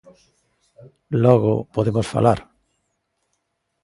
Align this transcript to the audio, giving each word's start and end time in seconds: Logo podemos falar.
Logo 1.23 1.53
podemos 1.75 2.07
falar. 2.13 2.39